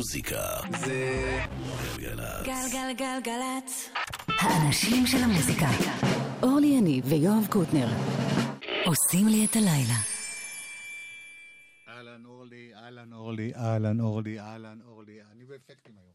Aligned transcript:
המוזיקה 0.00 0.42
זה 0.86 1.38
גלגלצ. 1.98 2.46
גלגלגלגלצ. 2.46 3.90
האנשים 4.28 5.06
של 5.06 5.16
המוזיקה. 5.16 5.66
אורלי 6.42 6.66
יניב 6.66 7.04
ויואב 7.08 7.46
קוטנר. 7.50 7.86
עושים 8.86 9.28
לי 9.28 9.44
את 9.44 9.56
הלילה. 9.56 10.00
אהלן 11.88 12.24
אורלי, 12.24 12.74
אהלן 12.74 13.12
אורלי, 13.12 13.54
אהלן 13.54 14.00
אורלי, 14.00 14.40
אהלן 14.40 14.78
אורלי. 14.86 15.18
אני 15.32 15.44
באפקטים 15.44 15.94
היום. 15.98 16.12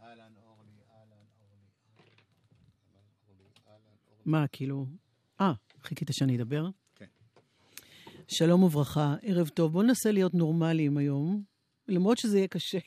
אהלן 0.00 0.32
אורלי, 0.46 0.80
אהלן 0.90 1.24
אורלי. 1.40 1.66
אהלן 2.90 3.10
אורלי, 3.28 3.50
אהלן 3.68 3.96
אורלי. 4.08 4.22
מה, 4.24 4.46
כאילו... 4.52 4.86
אה, 5.40 5.52
חיכית 5.82 6.08
שאני 6.12 6.36
אדבר? 6.36 6.68
כן. 6.94 7.06
שלום 8.28 8.62
וברכה, 8.62 9.14
ערב 9.22 9.48
טוב. 9.48 9.72
בואו 9.72 9.82
ננסה 9.82 10.12
להיות 10.12 10.34
נורמליים 10.34 10.96
היום, 10.96 11.42
למרות 11.88 12.18
שזה 12.18 12.38
יהיה 12.38 12.48
קשה. 12.48 12.78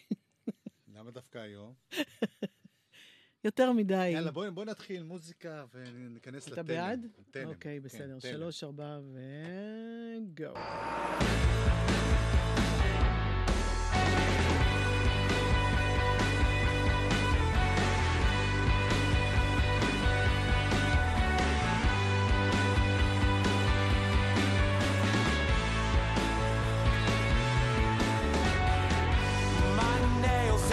למה 1.08 1.14
דווקא 1.14 1.38
היום? 1.38 1.74
יותר 3.48 3.72
מדי. 3.72 4.08
יאללה, 4.08 4.32
בואי 4.32 4.52
בואי 4.52 4.66
נתחיל 4.66 5.04
מוזיקה 5.04 5.66
וניכנס 5.74 6.48
לתלם. 6.48 6.54
אתה 6.54 6.64
בעד? 6.64 7.08
תלם. 7.32 7.48
אוקיי, 7.48 7.80
כן, 7.80 7.84
בסדר. 7.84 8.20
תלם. 8.20 8.32
שלוש, 8.32 8.64
ארבע 8.64 9.00
ו... 9.04 9.20
גו. 10.38 10.54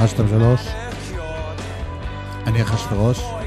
אחת, 0.05 0.13
שתיים, 0.13 0.29
שלוש. 0.29 0.61
אני 2.47 2.63
אחשוורוש. 2.63 3.44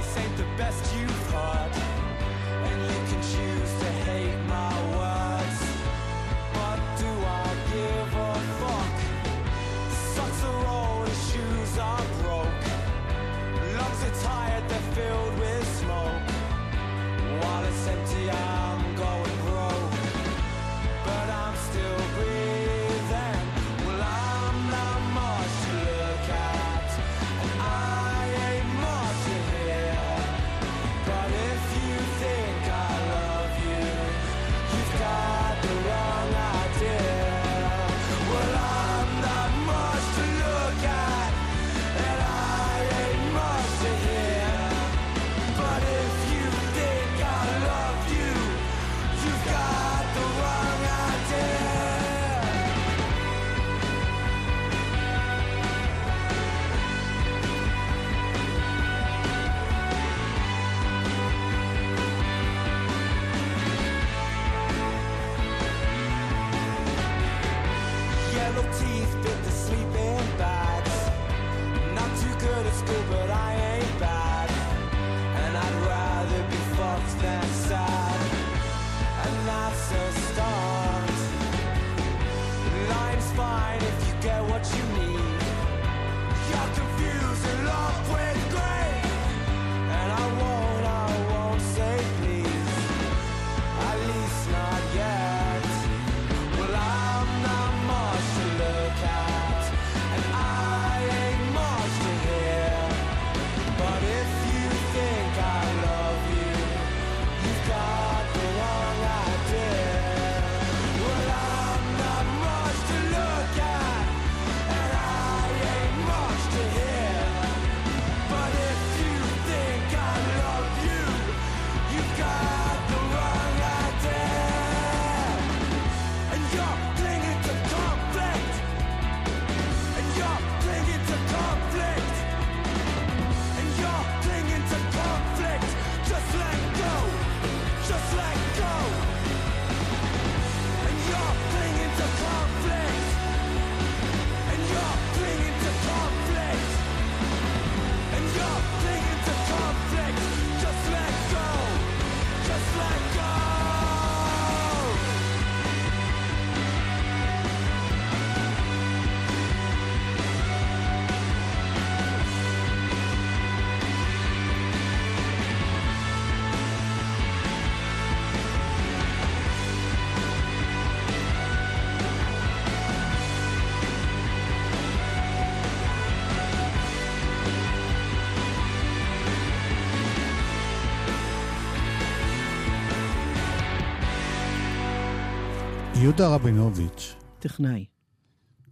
יהודה 186.08 186.36
רבינוביץ', 186.36 187.16
טכנאי, 187.40 187.86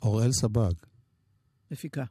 אוראל 0.01 0.31
סבג, 0.31 0.71
מפיקה. 1.71 2.03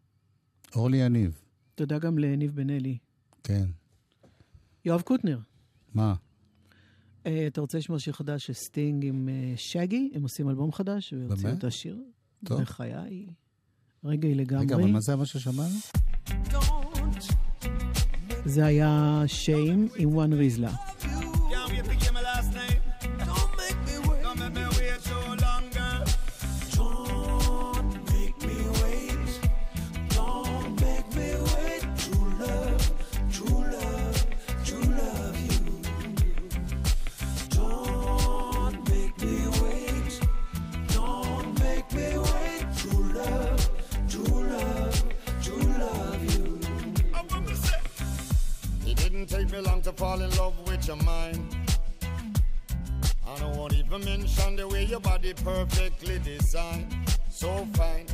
אורלי 0.76 0.96
יניב. 0.96 1.43
תודה 1.75 1.99
גם 1.99 2.19
לניב 2.19 2.54
בן 2.54 2.70
אלי. 2.70 2.99
כן. 3.44 3.64
יואב 4.84 5.00
קוטנר, 5.00 5.38
מה? 5.94 6.14
אה, 7.26 7.46
אתה 7.46 7.60
רוצה 7.60 7.78
לשמוע 7.78 7.99
שיר 7.99 8.12
חדש 8.12 8.46
של 8.46 8.52
סטינג 8.52 9.04
עם 9.04 9.28
אה, 9.28 9.52
שגי? 9.56 10.10
הם 10.14 10.22
עושים 10.22 10.49
אלבום 10.49 10.72
חדש, 10.72 11.12
ויוציאו 11.12 11.37
באמת? 11.43 11.58
את 11.58 11.64
השיר. 11.64 11.99
טוב. 12.44 12.60
בחיי. 12.60 13.26
רגעי 14.04 14.34
לגמרי. 14.34 14.64
רגע, 14.64 14.76
אבל 14.76 14.90
מה 14.90 15.00
זה 15.00 15.16
מה 15.16 15.26
ששמענו? 15.26 15.78
זה 18.44 18.66
היה 18.66 19.22
שיים 19.26 19.88
עם 19.96 20.14
וואן 20.14 20.32
ריזלה. 20.32 20.75
Me 49.54 49.60
long 49.60 49.80
to 49.82 49.92
fall 49.92 50.20
in 50.20 50.30
love 50.36 50.54
with 50.68 50.86
your 50.88 50.96
mind. 50.96 51.38
I 53.26 53.38
don't 53.38 53.56
want 53.56 53.74
even 53.74 54.04
mention 54.04 54.56
the 54.56 54.66
way 54.66 54.84
your 54.84 55.00
body 55.00 55.32
perfectly 55.32 56.18
designed. 56.18 56.92
So 57.30 57.66
fine. 57.74 58.06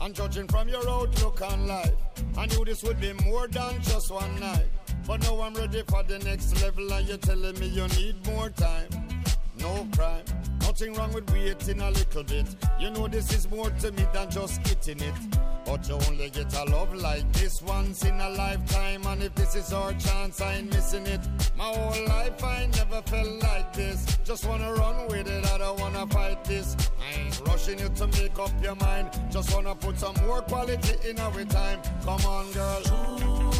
And 0.00 0.14
judging 0.14 0.46
from 0.46 0.68
your 0.68 0.88
outlook 0.88 1.42
on 1.42 1.66
life, 1.66 1.94
I 2.36 2.46
knew 2.46 2.64
this 2.64 2.82
would 2.84 3.00
be 3.00 3.12
more 3.24 3.48
than 3.48 3.82
just 3.82 4.10
one 4.10 4.38
night. 4.38 4.66
But 5.06 5.22
now 5.22 5.40
I'm 5.40 5.54
ready 5.54 5.82
for 5.88 6.02
the 6.02 6.18
next 6.20 6.62
level, 6.62 6.92
and 6.92 7.08
you're 7.08 7.18
telling 7.18 7.58
me 7.58 7.66
you 7.66 7.86
need 7.88 8.24
more 8.26 8.50
time. 8.50 8.88
No 9.58 9.86
crime, 9.96 10.24
nothing 10.64 10.94
wrong 10.94 11.12
with 11.12 11.30
waiting 11.30 11.80
a 11.80 11.90
little 11.90 12.24
bit. 12.24 12.46
You 12.80 12.90
know 12.90 13.06
this 13.06 13.32
is 13.32 13.50
more 13.50 13.70
to 13.70 13.92
me 13.92 14.06
than 14.12 14.30
just 14.30 14.62
getting 14.64 15.00
it. 15.00 15.14
But 15.64 15.88
you 15.88 15.94
only 16.08 16.30
get 16.30 16.52
a 16.54 16.64
love 16.64 16.94
like 16.94 17.30
this 17.32 17.62
once 17.62 18.04
in 18.04 18.20
a 18.20 18.30
lifetime, 18.30 19.06
and 19.06 19.22
if 19.22 19.34
this 19.34 19.54
is 19.54 19.72
our 19.72 19.92
chance, 19.94 20.40
I 20.40 20.54
ain't 20.56 20.70
missing 20.70 21.06
it. 21.06 21.20
My 21.56 21.64
whole 21.64 22.06
life 22.06 22.42
I 22.44 22.66
never 22.76 23.00
felt 23.02 23.42
like 23.42 23.72
this. 23.72 24.18
Just 24.24 24.46
wanna 24.46 24.72
run 24.74 25.08
with 25.08 25.26
it, 25.26 25.46
I 25.52 25.58
don't 25.58 25.80
wanna 25.80 26.06
fight 26.06 26.44
this. 26.44 26.76
I 27.00 27.20
ain't 27.20 27.40
rushing 27.46 27.78
you 27.78 27.88
to 27.88 28.06
make 28.08 28.38
up 28.38 28.52
your 28.62 28.76
mind. 28.76 29.10
Just 29.30 29.54
wanna 29.54 29.74
put 29.74 29.98
some 29.98 30.16
more 30.26 30.42
quality 30.42 31.08
in 31.08 31.18
our 31.18 31.44
time. 31.44 31.80
Come 32.04 32.24
on, 32.26 32.52
girl. 32.52 32.82
Don't 32.84 33.53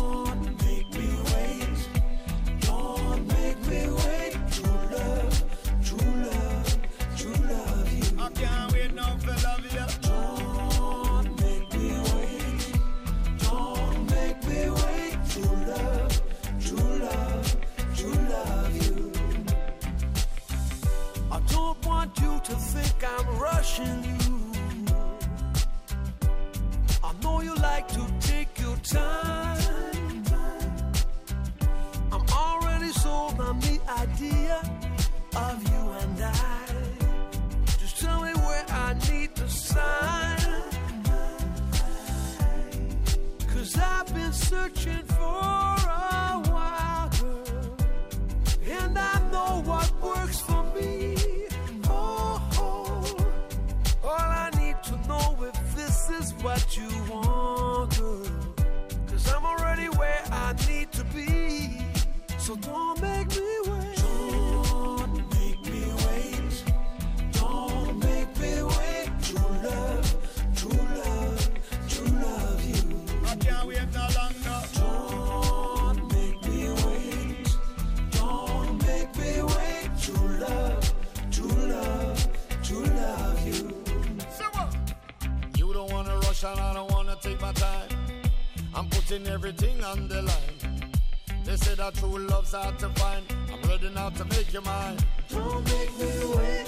to 22.44 22.54
think 22.56 23.02
I'm 23.02 23.38
rushing 23.38 24.04
you. 24.04 24.52
I 27.02 27.12
know 27.22 27.40
you 27.40 27.54
like 27.54 27.88
to 27.88 28.06
take 28.20 28.60
your 28.60 28.76
time. 28.76 30.24
I'm 32.12 32.26
already 32.30 32.90
sold 32.92 33.40
on 33.40 33.60
the 33.60 33.80
idea 33.98 34.60
of 35.36 35.62
you 35.70 35.82
and 36.02 36.22
I. 36.22 36.66
Just 37.80 38.00
tell 38.00 38.22
me 38.22 38.32
where 38.32 38.66
I 38.68 38.94
need 39.10 39.34
to 39.36 39.48
sign. 39.48 40.38
Cause 43.48 43.78
I've 43.78 44.14
been 44.14 44.32
searching 44.34 45.04
for 45.16 45.83
So 62.44 62.54
don't 62.56 63.00
make 63.00 63.30
me 63.30 63.56
wait. 63.64 63.96
Don't 63.96 65.16
make 65.32 65.64
me 65.64 65.82
wait. 66.04 66.64
Don't 67.32 67.98
make 68.00 68.38
me 68.38 68.62
wait. 68.62 69.08
True 69.22 69.56
love, 69.64 70.16
true 70.54 70.86
love, 70.94 71.50
true 71.88 72.06
love 72.06 72.62
you. 72.68 73.00
I 73.24 73.36
can't 73.36 73.66
wait 73.66 73.88
no 73.94 74.06
longer. 74.18 74.60
Don't 74.74 76.12
make 76.12 76.46
me 76.46 76.68
wait. 76.84 77.48
Don't 78.10 78.86
make 78.86 79.16
me 79.16 79.42
wait. 79.42 79.88
True 79.98 80.28
love, 80.36 80.94
true 81.30 81.48
love, 81.48 82.28
true 82.62 82.84
love 82.84 83.46
you. 83.46 83.72
You 85.56 85.72
don't 85.72 85.90
wanna 85.90 86.18
rush 86.18 86.44
and 86.44 86.60
I 86.60 86.74
don't 86.74 86.92
wanna 86.92 87.16
take 87.22 87.40
my 87.40 87.52
time. 87.54 87.88
I'm 88.74 88.90
putting 88.90 89.26
everything 89.28 89.82
on 89.82 90.08
the 90.08 90.20
line. 90.20 90.53
They 91.44 91.56
say 91.56 91.74
that 91.74 91.94
true 91.94 92.26
love's 92.26 92.52
hard 92.52 92.78
to 92.78 92.88
find. 92.90 93.24
I'm 93.52 93.68
ready 93.68 93.90
now 93.90 94.08
to 94.08 94.24
make 94.24 94.52
you 94.52 94.62
mine. 94.62 94.96
Don't 95.28 95.64
make 95.64 95.98
me 95.98 96.10
wait, 96.36 96.66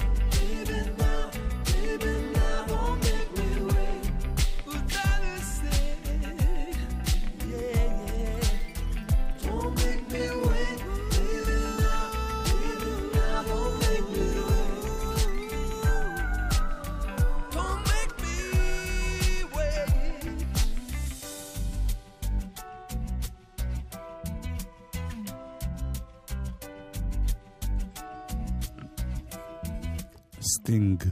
סטינג. 30.67 31.05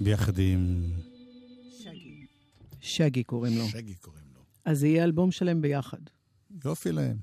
ביחד 0.00 0.38
עם... 0.38 0.82
שגי. 1.78 2.26
שגי 2.80 3.24
קוראים 3.24 3.58
לו. 3.58 3.68
שגי 3.68 3.94
קוראים 3.94 4.24
לו. 4.34 4.40
אז 4.64 4.78
זה 4.78 4.86
יהיה 4.86 5.04
אלבום 5.04 5.30
שלם 5.30 5.62
ביחד. 5.62 5.98
יופי 6.64 6.92
להם. 6.92 7.16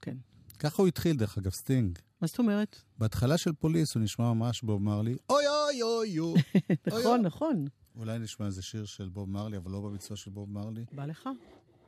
כן. 0.00 0.16
ככה 0.58 0.82
הוא 0.82 0.88
התחיל, 0.88 1.16
דרך 1.16 1.38
אגב, 1.38 1.50
סטינג. 1.50 1.98
מה 2.20 2.26
זאת 2.26 2.38
אומרת? 2.38 2.76
בהתחלה 2.98 3.38
של 3.38 3.52
פוליס 3.52 3.94
הוא 3.94 4.02
נשמע 4.02 4.32
ממש 4.32 4.62
בוב 4.62 4.82
מרלי, 4.82 5.16
אוי 5.30 5.44
אוי 5.48 5.82
אוי 5.82 6.18
אוי. 6.18 6.40
נכון, 6.86 7.22
נכון. 7.22 7.64
אולי 7.96 8.18
נשמע 8.18 8.46
איזה 8.46 8.62
שיר 8.62 8.84
של 8.84 9.08
בוב 9.08 9.30
מרלי, 9.30 9.56
אבל 9.56 9.70
לא 9.70 9.80
בביצוע 9.80 10.16
של 10.16 10.30
בוב 10.30 10.50
מרלי? 10.50 10.84
בא 10.92 11.06
לך? 11.06 11.28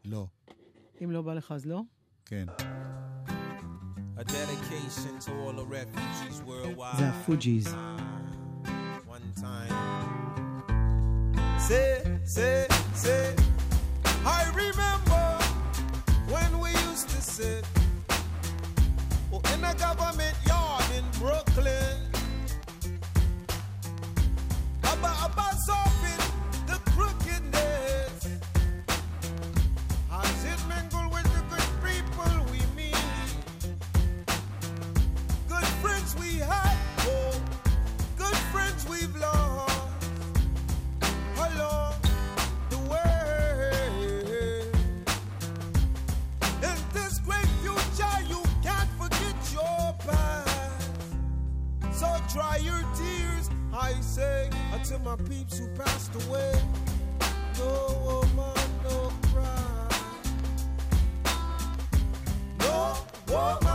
לא. 0.04 0.26
אם 1.04 1.10
לא 1.10 1.22
בא 1.22 1.34
לך 1.34 1.52
אז 1.52 1.66
לא? 1.66 1.82
כן. 2.24 2.46
A 4.22 4.24
dedication 4.24 5.18
to 5.18 5.32
all 5.40 5.52
the 5.52 5.64
refugees 5.64 6.42
worldwide. 6.46 6.96
The 6.96 7.12
Fugees. 7.26 7.66
Ah, 7.74 7.96
one 9.04 9.20
time. 9.40 9.68
Say, 11.58 12.20
say, 12.24 12.68
say. 12.94 13.34
I 14.24 14.44
remember 14.54 15.38
when 16.32 16.60
we 16.60 16.70
used 16.88 17.08
to 17.08 17.20
sit 17.20 17.66
oh, 19.32 19.42
in 19.54 19.64
a 19.64 19.74
government 19.74 20.36
yard 20.46 20.84
in 20.96 21.04
Brooklyn. 21.18 21.98
Abba, 24.84 25.16
Abba's 25.24 25.66
something. 25.66 26.21
Until 54.82 54.98
my 54.98 55.14
peeps 55.28 55.58
who 55.58 55.68
passed 55.76 56.12
away. 56.26 56.52
No 57.56 58.00
woman, 58.04 58.70
no 58.82 59.12
cry. 59.30 59.88
No 62.58 62.96
woman, 63.28 63.71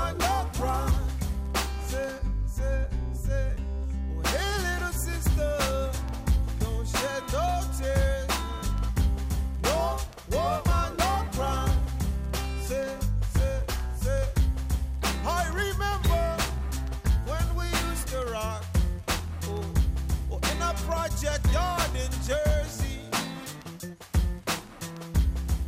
at 21.28 21.54
yard 21.54 21.92
in 21.96 22.12
Jersey. 22.26 23.00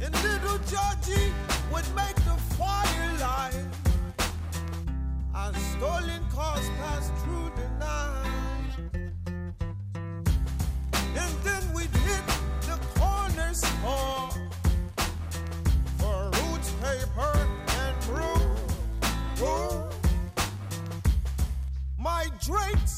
And 0.02 0.14
little 0.24 0.60
Georgie 0.72 1.32
would 1.72 1.88
make 1.96 2.16
the 2.28 2.38
fire 2.58 3.18
line. 3.20 3.70
And 5.36 5.56
stolen 5.56 6.22
cars 6.32 6.68
passed 6.80 7.14
through 7.22 7.52
the 7.56 7.68
night. 7.80 8.76
And 11.22 11.34
then 11.44 11.64
we'd 11.74 11.96
hit 12.08 12.26
the 12.70 12.80
corner 12.96 13.54
store 13.54 14.30
for 15.98 16.32
roots, 16.40 16.72
paper, 16.82 17.48
and 17.80 17.96
brew. 18.06 18.46
Whoa. 19.40 19.90
My 21.98 22.28
Drake 22.42 22.89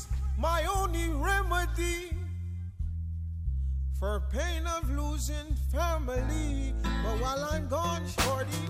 for 4.01 4.19
pain 4.31 4.65
of 4.65 4.89
losing 4.89 5.53
family. 5.71 6.73
But 6.81 7.21
while 7.21 7.47
I'm 7.51 7.67
gone, 7.67 8.01
shorty, 8.19 8.65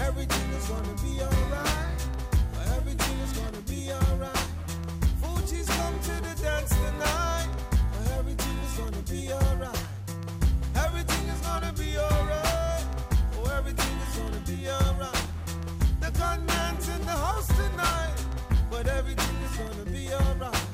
everything 0.00 0.50
is 0.52 0.68
gonna 0.68 0.94
be 1.02 1.20
alright. 1.20 1.98
Everything 2.76 3.18
is 3.18 3.32
gonna 3.32 3.64
be 3.66 3.90
alright. 3.90 4.46
Fuji's 5.20 5.68
come 5.68 5.98
to 5.98 6.14
the 6.22 6.34
dance 6.40 6.70
tonight. 6.70 7.48
Everything 8.18 8.56
is 8.66 8.74
gonna 8.78 9.02
be 9.10 9.32
alright. 9.32 9.84
Everything 10.76 11.24
is 11.26 11.40
gonna 11.40 11.72
be 11.72 11.98
alright. 11.98 12.84
Oh, 13.34 13.50
everything 13.58 13.94
is 14.06 14.14
gonna 14.16 14.42
be 14.46 14.70
alright. 14.70 15.26
The 16.02 16.10
gunman's 16.12 16.88
in 16.88 17.00
the 17.04 17.18
house 17.26 17.48
tonight, 17.48 18.14
but 18.70 18.86
everything 18.86 19.36
is 19.42 19.56
gonna 19.56 19.90
be 19.90 20.14
alright. 20.14 20.67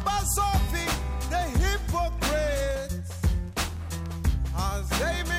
Abba 0.00 0.24
Sophie, 0.26 0.92
the 1.30 1.42
hypocrites, 1.58 3.10
as 4.56 4.88
they 5.00 5.37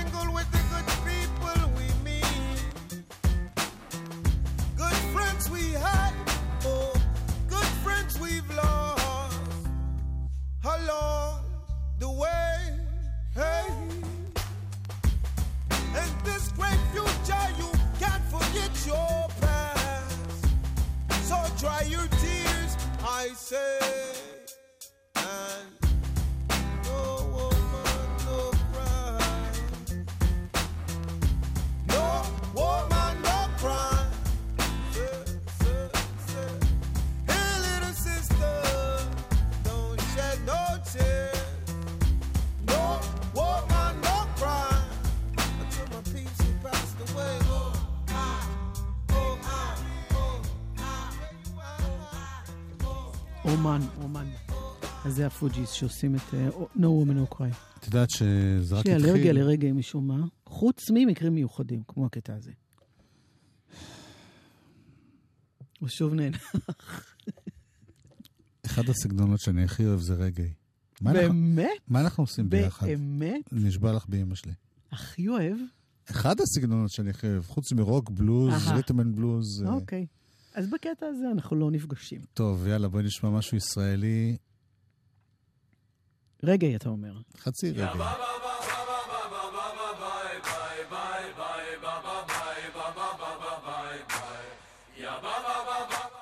say. 23.50 24.19
Woman, 53.50 53.80
Woman. 54.04 54.28
אז 55.06 55.16
זה 55.16 55.28
הפוג'יס 55.28 55.72
שעושים 55.72 56.16
את 56.16 56.34
אה, 56.34 56.50
No 56.76 56.80
Woman 56.80 57.32
No 57.32 57.36
Cry. 57.36 57.80
את 57.80 57.86
יודעת 57.86 58.10
שזה 58.10 58.76
רק 58.76 58.86
יש 58.86 58.92
לי 58.92 58.96
אלרגיה 58.96 59.14
התחיל... 59.14 59.40
לרגאיי 59.40 59.74
משום 59.74 60.08
מה, 60.08 60.26
חוץ 60.46 60.90
ממקרים 60.94 61.36
מיוחדים, 61.36 61.84
כמו 61.88 62.06
הקטע 62.06 62.34
הזה. 62.36 62.52
הוא 65.80 65.90
שוב 65.90 66.14
נהנה. 66.14 66.38
אחד 68.66 68.90
הסגנונות 68.90 69.40
שאני 69.40 69.64
הכי 69.64 69.86
אוהב 69.86 70.00
זה 70.00 70.14
רגאיי. 70.14 70.54
באמת? 71.02 71.70
מה 71.88 72.02
אנחנו 72.02 72.24
עושים 72.24 72.50
ביחד? 72.50 72.88
באמת? 72.88 73.42
נשבע 73.52 73.94
לך 73.94 74.06
באמא 74.10 74.36
שלי. 74.36 74.54
הכי 74.92 75.28
אוהב? 75.28 75.58
אחד 76.12 76.36
הסגנונות 76.42 76.92
שאני 76.92 77.10
הכי 77.10 77.28
אוהב, 77.28 77.44
חוץ 77.46 77.72
מרוק, 77.72 78.10
בלוז. 78.10 78.68
rhythm 78.68 79.00
and 79.00 79.16
blues. 79.16 79.64
אה, 79.64 79.74
אוקיי. 79.74 80.06
אז 80.56 80.70
בקטע 80.70 81.06
הזה 81.06 81.26
אנחנו 81.34 81.56
לא 81.56 81.72
נפגשים. 81.72 82.22
טוב, 82.34 82.68
יאללה, 82.68 82.88
בואי 82.88 83.04
נשמע 83.04 83.30
משהו 83.30 83.58
ישראלי. 83.58 84.38
רגע, 86.44 86.76
אתה 86.76 86.90
אומר. 86.90 87.14
חצי 87.38 87.72
רגע. 87.72 88.14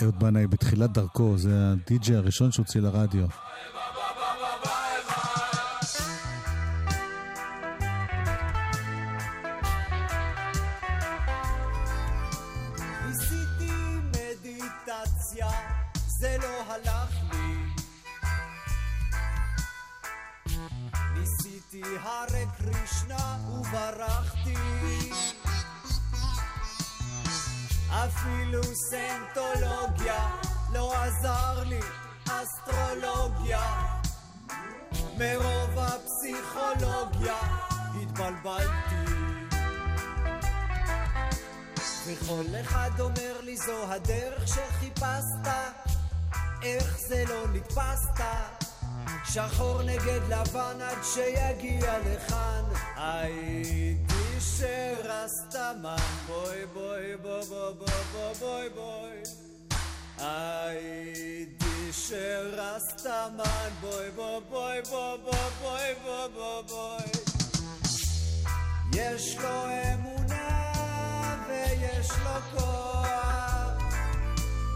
אהוד 0.01 0.19
בנאי 0.19 0.47
בתחילת 0.47 0.91
דרכו, 0.93 1.37
זה 1.37 1.71
הדי-ג'יי 1.71 2.15
הראשון 2.15 2.51
שהוציא 2.51 2.81
לרדיו. 2.81 3.27
עזר 31.27 31.63
לי, 31.63 31.79
אסטרולוגיה. 32.29 33.61
מרוב 35.17 35.77
הפסיכולוגיה 35.77 37.39
התבלבלתי. 38.01 39.13
וכל 42.05 42.45
אחד 42.61 42.89
אומר 42.99 43.41
לי 43.41 43.57
זו 43.57 43.83
הדרך 43.93 44.47
שחיפשת, 44.47 45.51
איך 46.63 46.97
זה 46.97 47.23
לא 47.29 47.47
נתפסת? 47.53 48.23
שחור 49.25 49.81
נגד 49.81 50.21
לבן 50.29 50.81
עד 50.81 50.97
שיגיע 51.03 51.99
לכאן, 51.99 52.63
הייתי 52.95 54.39
שרסטמן, 54.39 55.95
בואי 56.27 56.65
בואי 56.73 57.17
בוא 57.17 57.43
בוא 57.49 57.71
בוא 57.71 57.87
בוא 58.11 58.33
בואי 58.75 59.23
Ajdi 60.17 61.91
še 61.93 62.57
rastaman, 62.57 63.71
boj, 63.81 64.09
boj, 64.17 64.41
boj, 64.49 64.81
בוי, 64.89 65.21
בוי, 65.21 65.49
בוי, 65.61 65.93
בוי, 66.03 66.27
בוי, 66.33 66.61
בוי. 66.69 67.37
יש 68.93 69.37
לו 69.37 69.65
אמונה 69.93 70.73
ויש 71.49 72.09
לו 72.23 72.37
כוח, 72.51 73.77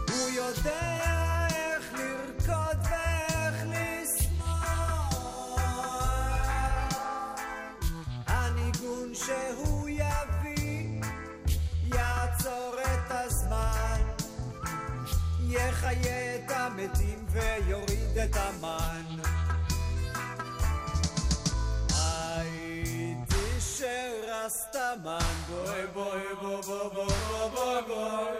הוא 0.08 0.28
יודע 0.30 1.46
איך 1.50 1.92
לרקוד 1.92 2.78
ו... 2.90 3.11
יחיה 15.52 16.34
את 16.34 16.50
המתים 16.50 17.26
ויוריד 17.28 18.18
את 18.24 18.36
המן. 18.36 19.04
הייתי 21.90 23.60
שרסת 23.60 24.76
מן, 25.04 25.18
בואי 25.48 25.86
בואי 25.92 26.20
בואי 26.40 26.62
בואי 26.62 26.88
בואי 26.94 27.52
בואי 27.54 27.82
בואי 27.86 28.34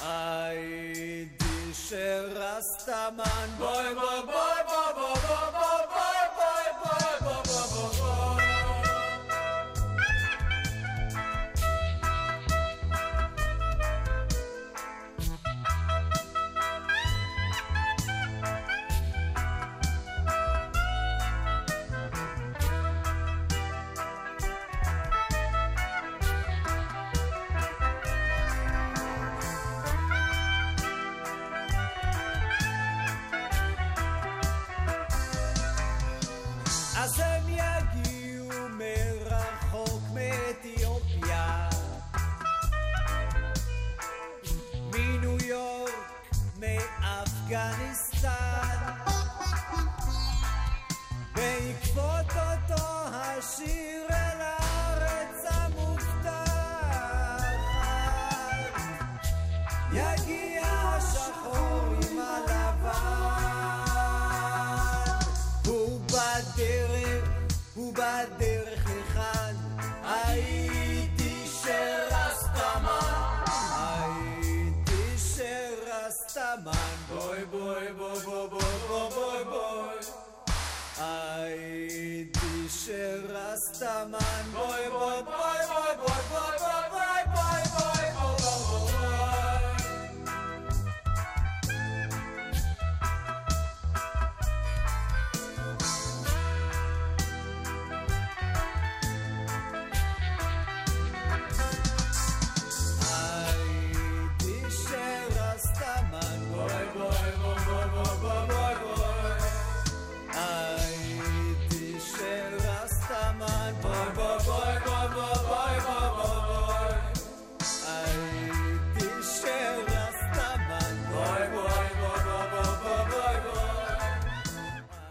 הייתי 0.00 1.74
שרסת 1.74 2.88
מן, 2.88 3.50
בואי 3.58 3.94
בואי 3.94 4.22
בואי. 4.26 4.55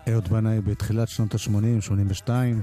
אהוד 0.09 0.27
בנאי 0.27 0.61
בתחילת 0.61 1.07
שנות 1.07 1.33
ה-80, 1.33 1.81
82. 1.81 2.61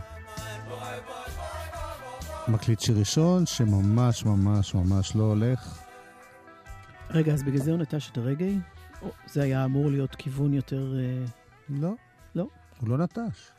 מקליט 2.49 2.81
שיר 2.81 2.99
ראשון 2.99 3.47
שממש 3.47 4.25
ממש 4.25 4.75
ממש 4.75 5.17
לא 5.17 5.23
הולך. 5.23 5.83
רגע, 7.11 7.33
אז 7.33 7.43
בגלל 7.43 7.59
זה 7.63 7.71
הוא 7.71 7.79
נטש 7.79 8.11
את 8.11 8.19
הרגעי? 8.19 8.59
זה 9.27 9.43
היה 9.43 9.65
אמור 9.65 9.91
להיות 9.91 10.15
כיוון 10.15 10.55
יותר... 10.55 10.95
אה, 10.99 11.25
לא. 11.69 11.93
לא? 12.35 12.47
הוא 12.81 12.89
לא 12.89 12.99
נטש. 12.99 13.51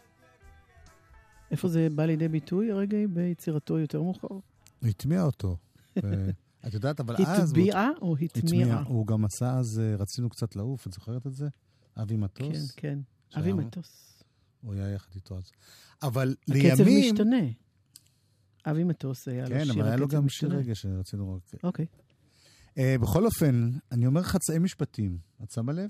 איפה 1.51 1.67
זה 1.67 1.87
בא 1.95 2.05
לידי 2.05 2.27
ביטוי, 2.27 2.71
הרגעי, 2.71 3.07
ביצירתו 3.07 3.79
יותר 3.79 4.01
מאוחר? 4.01 4.27
הוא 4.27 4.41
הטמיע 4.89 5.23
אותו. 5.23 5.57
ו- 6.03 6.29
את 6.67 6.73
יודעת, 6.73 6.99
אבל 6.99 7.15
אז... 7.25 7.49
הטביעה 7.49 7.89
או 8.01 8.15
הטמיעה? 8.21 8.83
הוא 8.87 9.07
גם 9.07 9.25
עשה 9.25 9.51
אז, 9.57 9.79
אה, 9.83 9.95
רצינו 9.95 10.29
קצת 10.29 10.55
לעוף, 10.55 10.87
את 10.87 10.93
זוכרת 10.93 11.27
את 11.27 11.33
זה? 11.33 11.47
אבי 12.01 12.13
כן, 12.15 12.19
מטוס? 12.21 12.71
כן. 12.71 12.87
שהיה- 12.87 13.12
אבי 13.37 13.53
מטוס. 13.53 14.23
הוא 14.61 14.73
היה 14.73 14.89
יחד 14.89 15.15
איתו 15.15 15.37
אז. 15.37 15.51
אבל 16.03 16.35
הקצב 16.47 16.83
לימים... 16.83 17.13
משתנה. 17.13 17.45
אבי 18.65 18.83
מטוס 18.83 19.27
היה 19.27 19.43
לו 19.43 19.49
כן, 19.49 19.65
שיר 19.65 19.73
אבל 19.73 19.83
היה 19.83 19.95
לו 19.95 20.05
הקצב 20.05 20.17
גם 20.17 20.29
שיר 20.29 20.49
משתנה. 20.49 20.61
רגע 20.61 20.75
שרצינו 20.75 21.35
רק... 21.35 21.63
אוקיי. 21.63 21.85
אה, 22.77 22.95
בכל 23.01 23.25
אופן, 23.25 23.71
אני 23.91 24.07
אומר 24.07 24.23
חצאי 24.23 24.59
משפטים. 24.59 25.17
את 25.43 25.51
שמה 25.51 25.73
לב? 25.73 25.89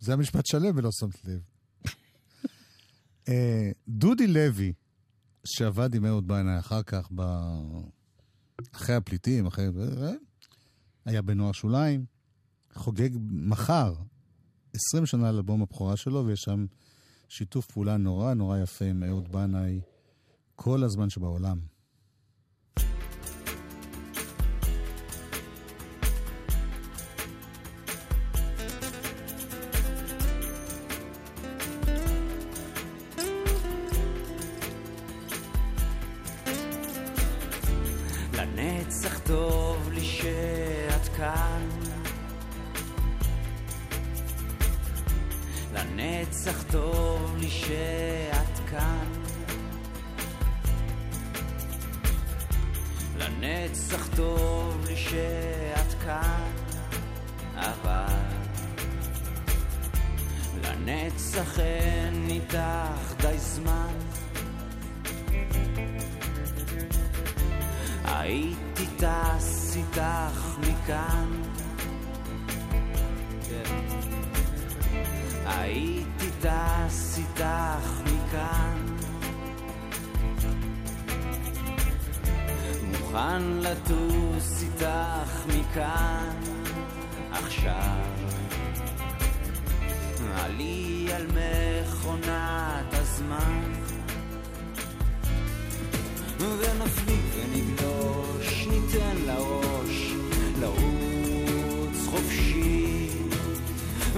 זה 0.00 0.12
המשפט 0.12 0.46
שלם 0.46 0.76
ולא 0.76 0.90
שמת 0.92 1.24
לב. 1.24 1.40
אה, 3.28 3.70
דודי 3.88 4.26
לוי, 4.26 4.72
שעבד 5.44 5.94
עם 5.94 6.06
אהוד 6.06 6.28
בנאי 6.28 6.58
אחר 6.58 6.82
כך, 6.82 7.08
ב... 7.14 7.22
אחרי 8.72 8.94
הפליטים, 8.94 9.46
אחרי... 9.46 9.66
אה, 9.66 10.12
היה 11.04 11.22
בנוער 11.22 11.52
שוליים, 11.52 12.04
חוגג 12.74 13.10
מחר 13.30 13.94
20 14.74 15.06
שנה 15.06 15.32
לאלבום 15.32 15.62
הבכורה 15.62 15.96
שלו, 15.96 16.26
ויש 16.26 16.40
שם 16.40 16.66
שיתוף 17.28 17.66
פעולה 17.66 17.96
נורא 17.96 18.34
נורא 18.34 18.58
יפה 18.58 18.84
עם 18.84 19.02
אהוד 19.02 19.32
בנאי 19.32 19.80
כל 20.56 20.82
הזמן 20.82 21.10
שבעולם. 21.10 21.73
לנצח 53.44 54.08
טוב 54.16 54.84
לי 54.86 54.96
שאת 54.96 55.94
כאן, 56.04 56.50
אבל 57.54 58.14
לנצח 60.62 61.60
אין 61.60 62.26
איתך 62.28 63.14
די 63.20 63.38
זמן. 63.38 63.94
הייתי 68.04 68.86
טס 68.96 69.76
איתך 69.76 70.58
מכאן. 70.60 71.42
הייתי 75.46 76.30
טס 76.40 77.18
איתך 77.18 78.00
מכאן. 78.04 78.93
מוכן 83.14 83.42
לטוס 83.42 84.62
איתך 84.62 85.46
מכאן 85.46 86.40
עכשיו. 87.30 88.04
עלי 90.34 91.08
על 91.14 91.26
מכונת 91.26 92.92
הזמן. 92.92 93.62
ונפליג 96.38 97.20
ונגלוש, 97.34 98.66
ניתן 98.70 99.16
לראש 99.26 100.12
לרוץ 100.60 102.06
חופשי 102.06 103.08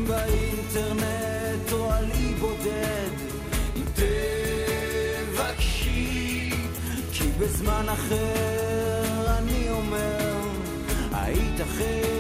באינטרנט 0.09 1.73
או 1.73 1.93
עלי 1.93 2.35
בודד 2.41 3.11
אם 3.77 3.85
תבקשי 5.25 6.51
כי 7.13 7.25
בזמן 7.39 7.89
אחר 7.89 8.66
אומר 9.87 10.39
היית 11.13 11.61
אחרת 11.61 12.16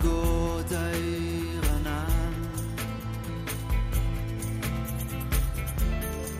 גגות 0.00 0.72
העיר 0.72 1.62
ענן. 1.74 2.32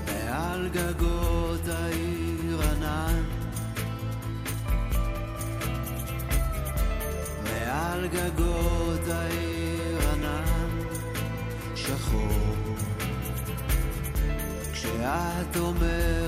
מעל 0.06 0.68
גגות 0.68 1.68
העיר 1.68 2.60
ענן. 2.62 3.22
מעל 7.44 8.06
גגות 8.06 9.08
העיר 9.08 9.98
ענן. 10.12 10.68
שחור. 11.74 12.76
כשאת 14.72 15.56
אומרת 15.56 16.19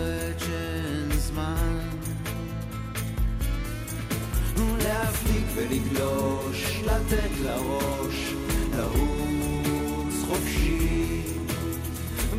ולגלוש, 5.72 6.82
לתת 6.84 7.30
לראש, 7.42 8.34
לרוץ 8.76 10.14
חופשי. 10.28 11.22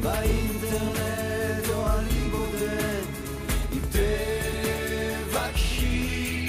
באינטרנט 0.02 1.70
או 1.70 1.86
עלי 1.88 2.30
בודד 2.32 3.04
אם 3.74 3.80
תבקשי 5.32 6.48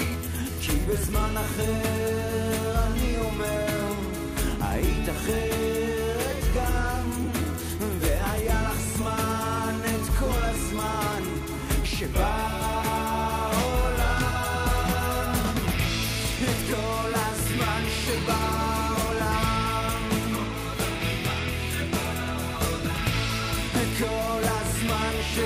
כי 0.61 0.71
בזמן 0.87 1.37
אחר 1.37 1.94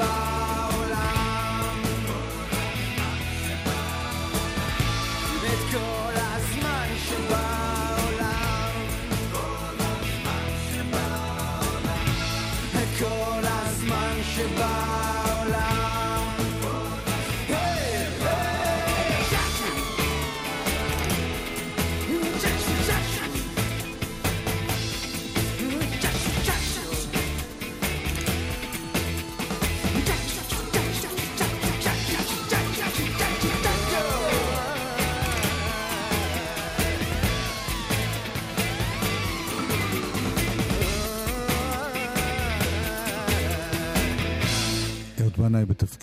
הזמן 0.00 0.33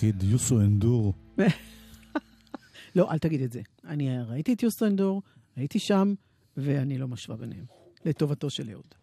בנאי 0.01 0.11
בתפקיד 0.11 0.23
יוסו 0.31 0.61
אנדור. 0.61 1.13
לא, 2.95 3.11
אל 3.11 3.17
תגיד 3.17 3.41
את 3.41 3.51
זה. 3.51 3.61
אני 3.85 4.23
ראיתי 4.23 4.53
את 4.53 4.63
יוסטרן 4.63 4.95
דור, 4.95 5.21
הייתי 5.55 5.79
שם, 5.79 6.13
ואני 6.57 6.97
לא 6.97 7.07
משווה 7.07 7.37
ביניהם. 7.37 7.65
לטובתו 8.05 8.49
של 8.49 8.69
אהוד. 8.69 8.95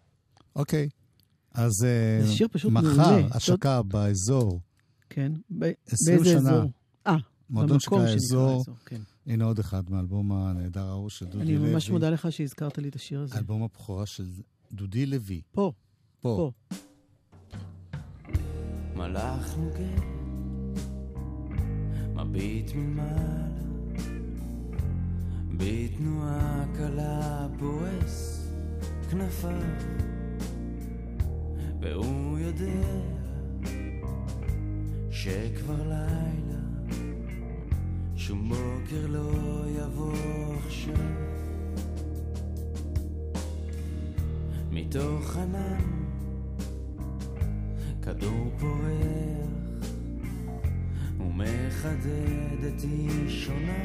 אוקיי. 0.56 0.88
אז 1.54 1.84
אה, 1.84 2.70
מחר. 2.70 3.26
השקה 3.30 3.82
באזור, 3.82 4.60
כן? 5.10 5.32
ב- 5.58 5.70
20 5.86 6.16
באיזה 6.18 6.30
שנה. 6.40 6.50
אזור? 6.50 6.70
אה, 7.06 7.16
במקום 7.50 7.80
שנקרא 7.80 7.98
שנקרא 7.98 8.14
אזור. 8.14 8.60
אזור, 8.60 8.76
כן. 8.86 9.00
הנה 9.26 9.44
עוד 9.44 9.58
אחד 9.58 9.90
מהאלבום 9.90 10.32
הנהדר 10.32 10.86
ההוא 10.86 11.08
של 11.10 11.26
דודי 11.26 11.42
אני 11.44 11.56
לוי. 11.56 11.72
ממש 11.72 11.90
מודה 11.90 12.10
לך 12.10 12.32
שהזכרת 12.32 12.78
לי 12.78 12.88
את 12.88 12.94
השיר 12.96 13.20
הזה. 13.20 13.38
אלבום 13.38 13.62
הבכורה 13.62 14.06
של 14.06 14.26
דודי 14.72 15.06
לוי. 15.06 15.40
פה, 15.52 15.72
פה. 16.20 16.50
פה. 16.70 16.76
מלאך 18.96 19.56
נוגה, 19.58 20.17
מביט 22.24 22.72
ממעלה, 22.74 23.48
בתנועה 25.56 26.64
קלה 26.76 27.46
פורס 27.58 28.48
כנפיו, 29.10 29.50
והוא 31.80 32.38
יודע 32.38 32.88
שכבר 35.10 35.82
לילה, 35.82 36.60
שום 38.16 38.48
בוקר 38.48 39.06
לא 39.06 39.30
יבוא 39.68 40.54
עכשיו. 40.66 40.94
מתוך 44.70 45.36
ענן 45.36 45.84
כדור 48.02 48.50
פורח 48.58 49.57
ומחדד 51.20 52.64
את 52.68 52.82
אישונה 52.84 53.84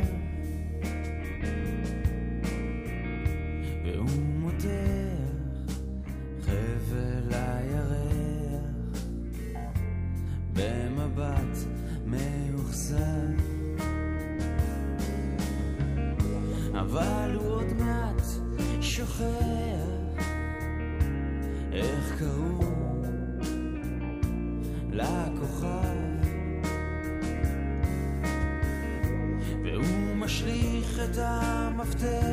והוא 3.85 4.23
מותח 4.39 5.73
חבל 6.41 7.33
הירח 7.33 8.63
במבט 10.53 11.57
מאוכזב. 12.05 13.53
אבל 16.73 17.31
הוא 17.35 17.47
עוד 17.47 17.73
מעט 17.79 18.21
שוכח 18.81 20.23
איך 21.71 22.19
קראו 22.19 22.72
משליך 31.03 31.19
את 31.19 32.32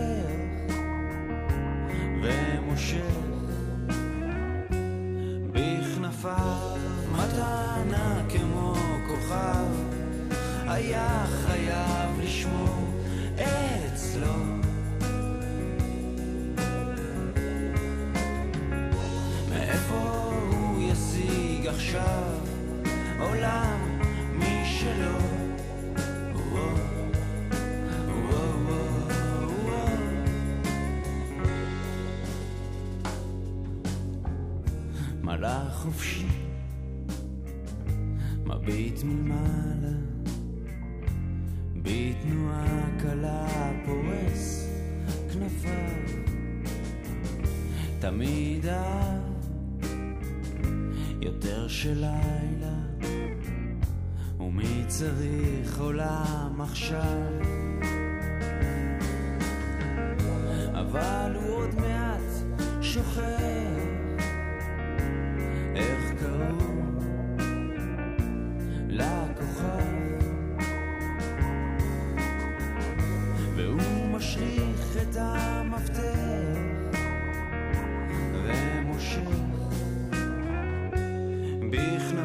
מביט 39.05 39.05
מלמעלה 39.05 39.97
בתנועה 41.83 42.89
קלה 42.99 43.71
פורס 43.87 44.69
כנפיו. 45.33 46.21
תמיד 48.01 48.67
יותר 51.21 51.69
של 51.69 51.95
לילה 51.95 52.79
ומי 54.41 54.85
צריך 54.89 55.81
עולם 55.81 56.61
עכשיו 56.61 57.40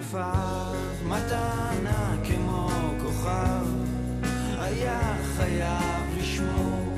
בכנפיו 0.05 0.73
מתנה 1.05 2.15
כמו 2.23 2.69
כוכב 3.03 3.65
היה 4.59 5.17
חייב 5.37 6.17
לשמור 6.17 6.94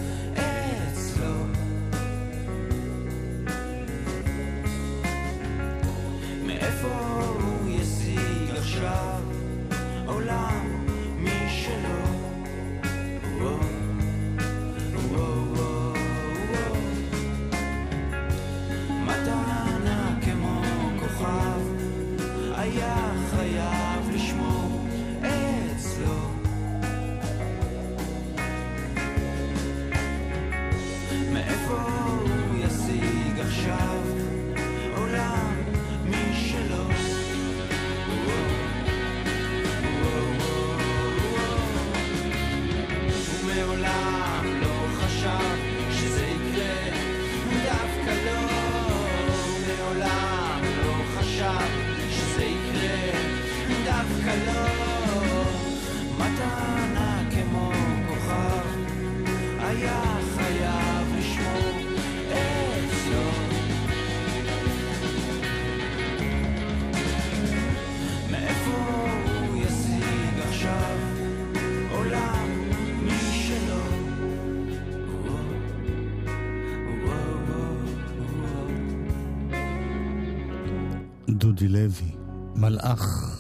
דודי 81.58 81.68
לוי, 81.68 82.16
מלאך. 82.56 83.34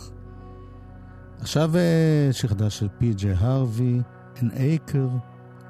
עכשיו 1.39 1.75
אה, 1.75 2.29
שיר 2.31 2.49
חדש 2.49 2.79
של 2.79 2.87
פי.ג'יי 2.97 3.33
הרווי, 3.33 4.01
An 4.35 4.41
Acre 4.41 5.19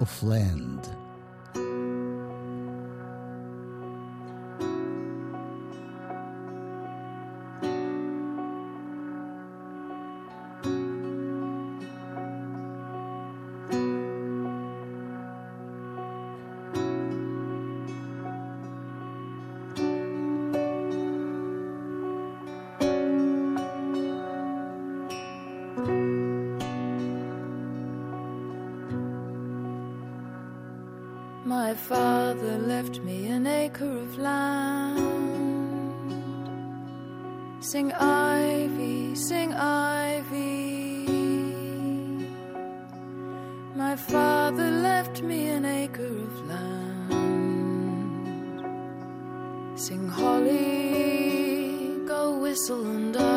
of 0.01 0.23
Land. 0.23 0.96
Father 31.77 32.57
left 32.57 32.99
me 33.01 33.27
an 33.27 33.47
acre 33.47 33.97
of 34.05 34.17
land. 34.17 35.03
Sing 37.59 37.93
ivy, 37.93 39.15
sing 39.15 39.53
ivy. 39.53 41.07
My 43.75 43.95
father 43.95 44.69
left 44.71 45.21
me 45.21 45.47
an 45.49 45.65
acre 45.65 46.17
of 46.27 46.47
land. 46.47 47.77
Sing 49.79 50.07
holly, 50.07 51.99
go 52.07 52.39
whistle 52.39 52.85
and 52.85 53.15
ivy. 53.15 53.36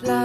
reply. 0.00 0.21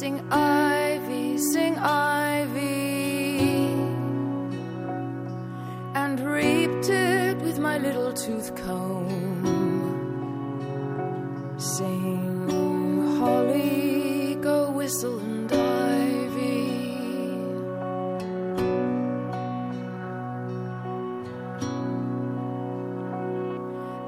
Sing 0.00 0.18
ivy, 0.30 1.36
sing 1.36 1.76
ivy. 1.76 3.38
And 5.94 6.18
reaped 6.20 6.88
it 6.88 7.36
with 7.42 7.58
my 7.58 7.76
little 7.76 8.10
tooth 8.14 8.56
comb. 8.56 9.12
Sing 11.58 12.48
holly, 13.18 14.36
go 14.40 14.70
whistle 14.70 15.18
and 15.18 15.52
ivy. 15.52 16.64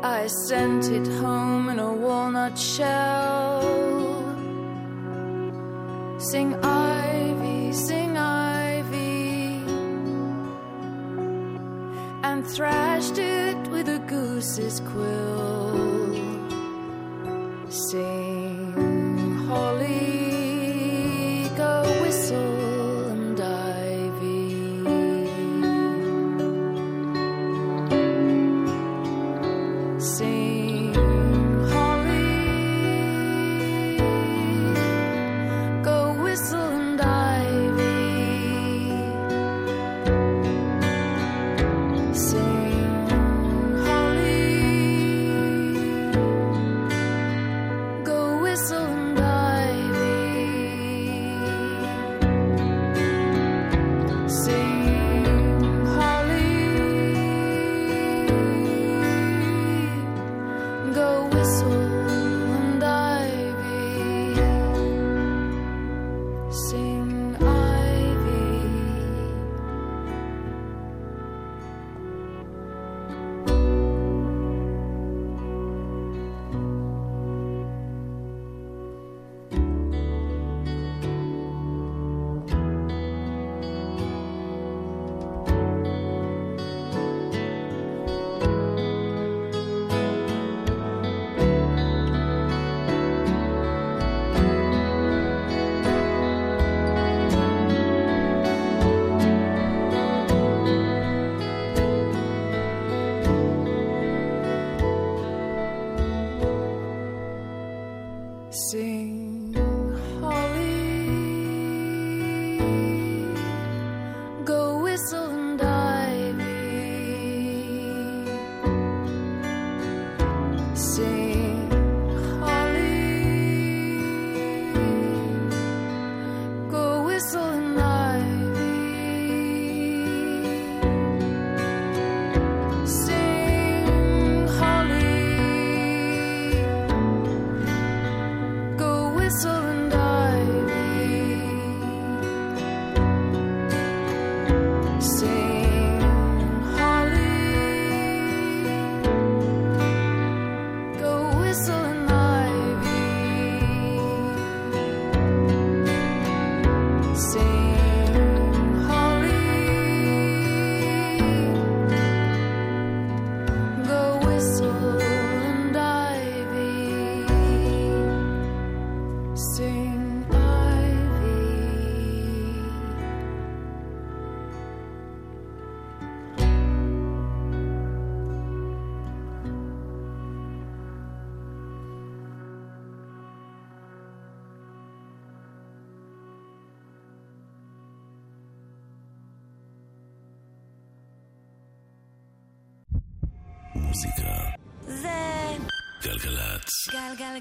I 0.02 0.26
sent 0.48 0.90
it 0.90 1.07
home 1.20 1.68
in 1.68 1.78
a 1.78 1.92
walnut 1.92 2.59
shell. 2.59 3.21
Mrs. 14.52 14.84
Quill. 14.84 15.21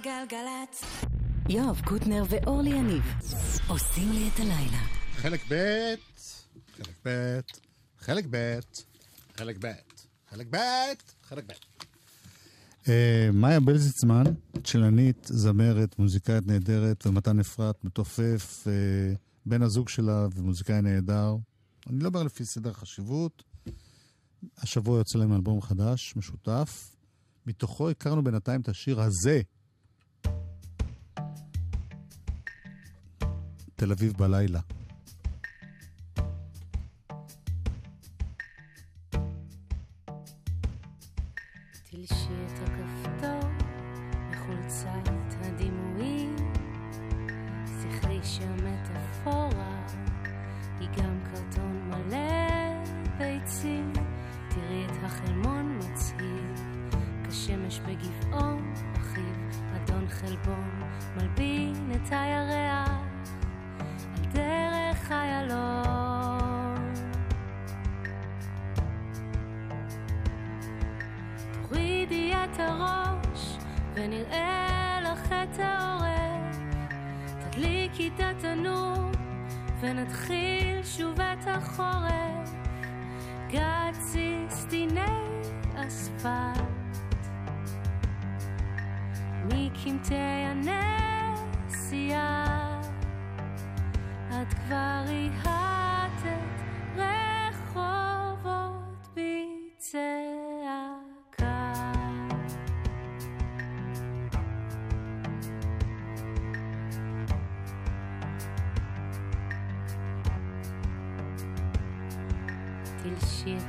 גלגלצ. 0.04 0.84
יואב 1.50 1.82
קוטנר 1.86 2.24
ואורלי 2.30 2.70
יניב 2.70 3.04
עושים 3.68 4.12
לי 4.12 4.30
את 4.34 4.40
הלילה. 4.40 4.84
חלק 5.16 5.42
ב', 5.50 5.56
חלק 6.78 6.96
ב', 7.06 7.40
חלק 8.00 8.26
ב', 8.30 8.60
חלק 9.36 9.58
ב', 9.60 9.72
חלק 10.30 10.48
ב', 10.50 10.58
חלק 11.24 11.44
ב'. 11.48 11.52
אה, 12.90 13.30
מאיה 13.34 13.60
בלזיצמן, 13.60 14.24
צ'לנית, 14.64 15.28
זמרת, 15.32 16.00
מוזיקאית 16.00 16.48
נהדרת, 16.48 17.08
ומתן 17.08 17.40
אפרת 17.40 17.84
מתופף, 17.86 18.68
אה, 18.68 19.14
בן 19.46 19.62
הזוג 19.62 19.90
שלה 19.90 20.28
ומוזיקאי 20.36 20.82
נהדר. 20.82 21.36
אני 21.90 22.00
לא 22.00 22.08
אומר 22.08 22.24
לפי 22.24 22.46
סדר 22.46 22.74
חשיבות. 22.74 23.44
השבוע 24.58 24.98
יוצא 24.98 25.18
להם 25.18 25.34
אלבום 25.34 25.62
חדש, 25.62 26.14
משותף. 26.16 26.96
מתוכו 27.46 27.90
הכרנו 27.90 28.24
בינתיים 28.24 28.62
את 28.62 28.70
השיר 28.70 29.02
הזה, 29.02 29.42
תל 33.82 33.92
אביב 33.92 34.14
בלילה. 34.18 34.60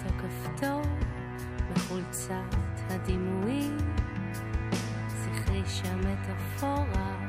הכפתור 0.07 0.83
בחולצת 1.75 2.57
הדימויים, 2.91 3.77
זכרי 5.09 5.63
שהמטאפורה 5.67 7.22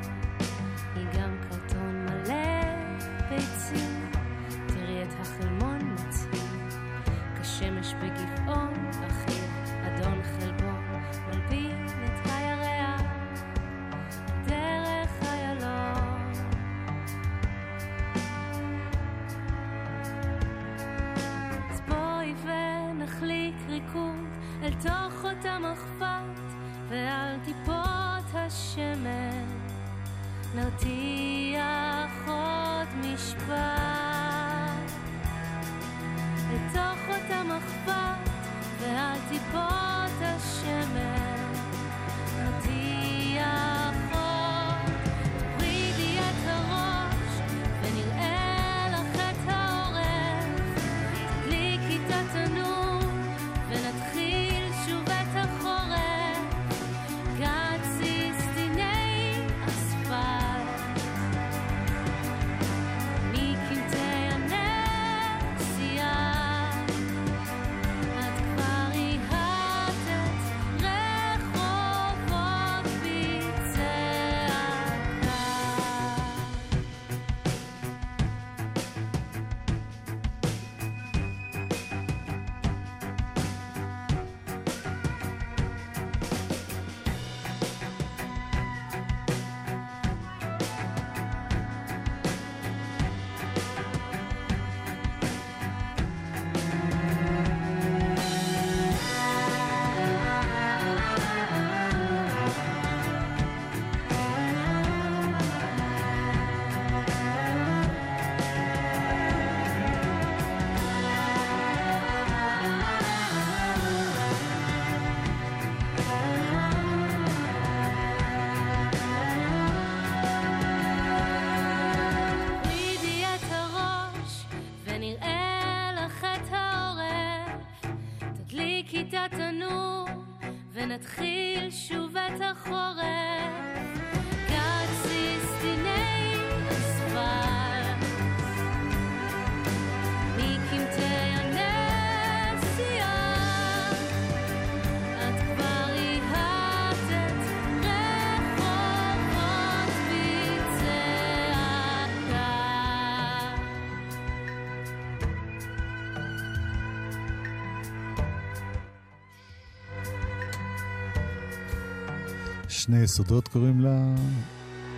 שני 162.84 163.02
יסודות 163.02 163.48
קוראים 163.48 163.80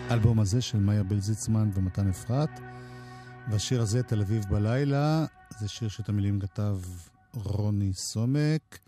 לאלבום 0.09 0.41
הזה 0.41 0.61
של 0.63 0.79
מאיה 0.79 1.03
בלזיצמן 1.03 1.71
ומתן 1.75 2.09
אפרת. 2.09 2.49
והשיר 3.51 3.83
הזה, 3.83 4.03
תל 4.03 4.21
אביב 4.21 4.45
בלילה, 4.51 5.27
זה 5.61 5.69
שיר 5.69 5.89
שאת 5.89 6.09
המילים 6.09 6.41
כתב 6.41 6.79
רוני 7.35 7.95
סומק. 7.95 8.79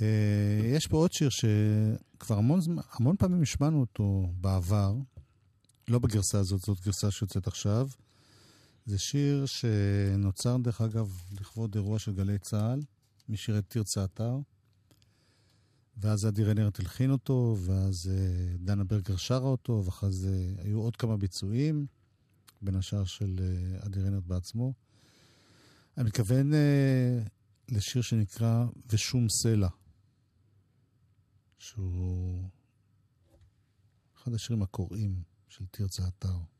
אה, 0.00 0.06
יש 0.64 0.86
פה 0.86 0.96
עוד 0.96 1.12
שיר 1.12 1.28
שכבר 1.28 2.38
המון, 2.38 2.60
המון 2.92 3.16
פעמים 3.16 3.42
השמענו 3.42 3.80
אותו 3.80 4.26
בעבר, 4.40 4.94
לא 5.88 5.98
בגרסה 5.98 6.38
הזאת, 6.38 6.60
זאת 6.60 6.80
גרסה 6.80 7.10
שיוצאת 7.10 7.46
עכשיו. 7.46 7.88
זה 8.86 8.98
שיר 8.98 9.46
שנוצר, 9.46 10.56
דרך 10.56 10.80
אגב, 10.80 11.22
לכבוד 11.40 11.74
אירוע 11.74 11.98
של 11.98 12.12
גלי 12.12 12.38
צה"ל, 12.38 12.80
משירי 13.28 13.62
תרצה 13.62 14.04
אתר. 14.04 14.38
ואז 15.96 16.26
אדי 16.28 16.44
רנרט 16.44 16.80
הלחין 16.80 17.10
אותו, 17.10 17.56
ואז 17.64 18.10
אה, 18.14 18.56
דנה 18.58 18.84
ברגר 18.84 19.16
שרה 19.16 19.48
אותו, 19.48 19.82
ואחרי 19.84 20.12
זה 20.12 20.54
היו 20.58 20.80
עוד 20.80 20.96
כמה 20.96 21.16
ביצועים, 21.16 21.86
בין 22.62 22.74
השאר 22.74 23.04
של 23.04 23.40
אה, 23.40 23.86
אדי 23.86 24.00
רנרט 24.00 24.24
בעצמו. 24.24 24.72
אני 25.96 26.04
מתכוון 26.04 26.54
אה, 26.54 27.22
לשיר 27.68 28.02
שנקרא 28.02 28.64
ושום 28.86 29.28
סלע, 29.28 29.68
שהוא 31.58 32.48
אחד 34.16 34.34
השירים 34.34 34.62
הקוראים 34.62 35.22
של 35.48 35.64
תרצה 35.70 36.02
אתר. 36.08 36.51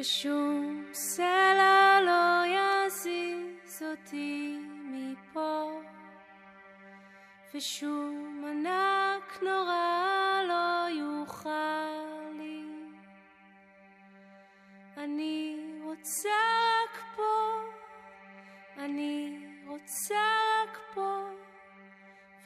ושום 0.00 0.84
סלע 0.92 2.00
לא 2.00 2.44
יזיז 2.46 3.82
אותי 3.82 4.58
מפה, 4.84 5.80
ושום 7.54 8.44
ענק 8.50 9.42
נורא 9.42 10.42
לא 10.48 10.88
יוכל 10.90 11.50
לי. 12.38 12.64
אני 14.96 15.56
רוצה 15.82 16.28
רק 16.84 17.02
פה, 17.16 17.60
אני 18.78 19.46
רוצה 19.66 20.24
רק 20.64 20.78
פה, 20.94 21.28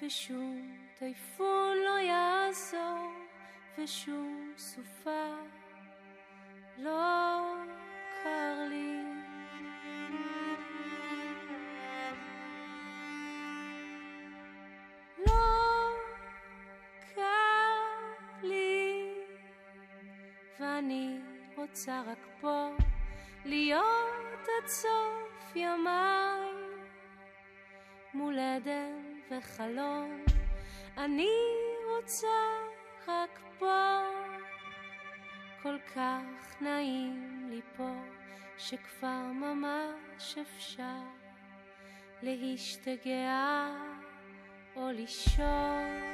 ושום 0.02 0.76
טייפון 0.98 1.76
לא 1.84 1.98
יעזור, 1.98 3.12
ושום 3.78 4.52
סופה. 4.56 5.32
לא 6.78 7.11
רוצה 21.72 22.02
רק 22.06 22.26
פה 22.40 22.68
להיות 23.44 24.40
עד 24.42 24.66
סוף 24.66 25.56
ימיי, 25.56 26.50
מול 28.14 28.38
עדן 28.38 29.18
וחלום, 29.30 30.24
אני 30.98 31.34
רוצה 31.96 32.28
רק 33.08 33.40
פה. 33.58 34.00
כל 35.62 35.78
כך 35.94 36.62
נעים 36.62 37.48
לי 37.50 37.60
פה, 37.76 37.92
שכבר 38.58 39.22
ממש 39.32 40.38
אפשר 40.38 41.02
להשתגע 42.22 43.68
או 44.76 44.90
לישון. 44.90 46.11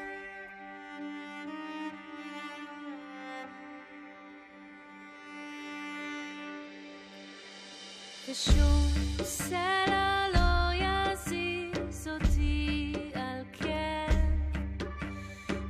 ושום 8.30 8.92
סלע 9.22 10.24
לא 10.34 10.74
יזיז 10.74 12.08
אותי 12.08 12.92
על 13.14 13.42
כן, 13.52 14.30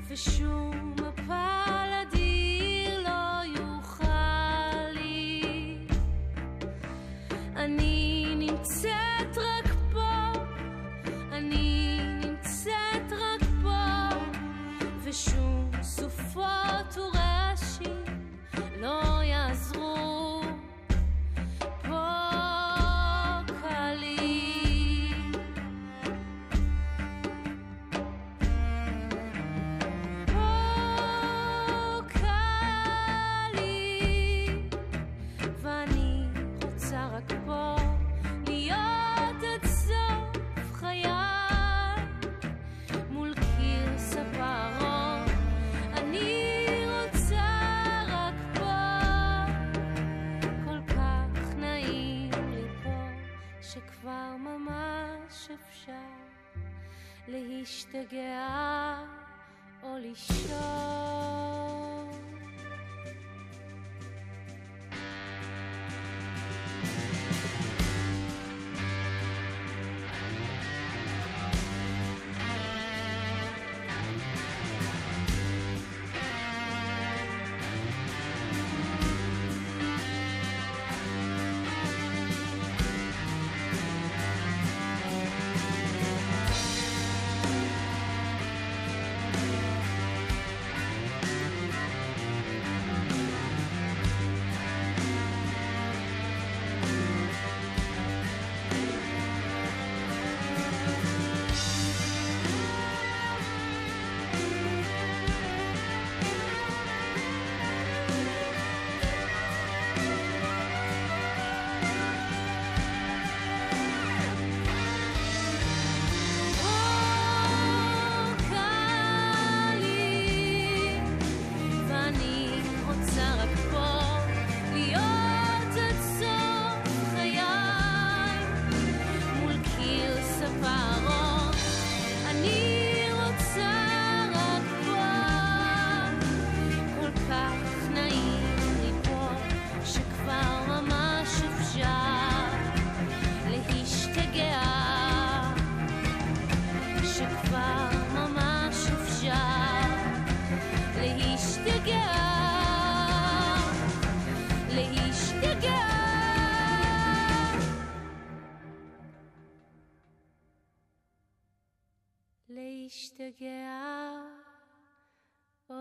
ושום 0.09 0.78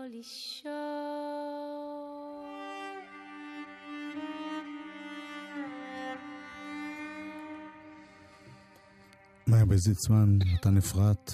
לישון. 0.06 0.72
מאיה 9.46 9.64
בזיצמן, 9.64 10.38
נתן 10.54 10.76
אפרת. 10.76 11.32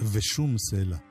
ושום 0.00 0.58
סלע. 0.58 1.09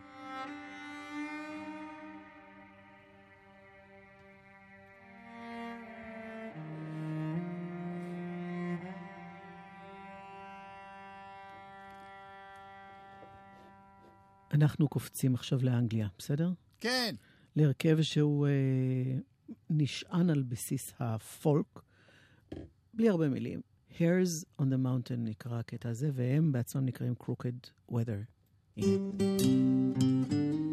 אנחנו 14.62 14.88
קופצים 14.88 15.36
עכשיו 15.36 15.60
לאנגליה, 15.64 16.08
בסדר? 16.18 16.52
כן. 16.80 17.16
להרכב 17.56 18.02
שהוא 18.02 18.48
אה, 18.48 19.18
נשען 19.70 20.30
על 20.30 20.44
בסיס 20.44 20.94
הפולק, 21.00 21.80
בלי 22.94 23.10
הרבה 23.10 23.30
מילים. 23.30 23.62
Hairs 23.92 24.62
on 24.62 24.66
the 24.66 24.86
Mountain 24.86 25.18
נקרא 25.18 25.60
הקטע 25.60 25.90
הזה, 25.90 26.10
והם 26.14 26.52
בעצמם 26.52 26.86
נקראים 26.86 27.14
Crooked 27.24 27.92
Weather. 27.92 28.26
הנה. 28.78 30.69